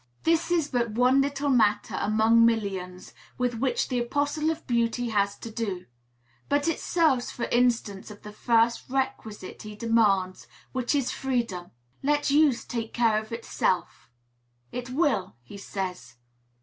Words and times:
This 0.23 0.49
is 0.49 0.67
but 0.67 0.89
one 0.93 1.21
little 1.21 1.49
matter 1.51 1.95
among 2.01 2.43
millions 2.43 3.13
with 3.37 3.59
which 3.59 3.87
the 3.87 3.99
Apostle 3.99 4.49
of 4.49 4.65
Beauty 4.65 5.09
has 5.09 5.37
to 5.37 5.51
do; 5.51 5.85
but 6.49 6.67
it 6.67 6.79
serves 6.79 7.29
for 7.29 7.43
instance 7.51 8.09
of 8.09 8.23
the 8.23 8.31
first 8.31 8.85
requisite 8.89 9.61
he 9.61 9.75
demands, 9.75 10.47
which 10.71 10.95
is 10.95 11.11
freedom. 11.11 11.69
"Let 12.01 12.31
use 12.31 12.65
take 12.65 12.93
care 12.95 13.19
of 13.21 13.31
itself." 13.31 14.09
"It 14.71 14.89
will," 14.89 15.35
he 15.43 15.57
says. 15.59 16.15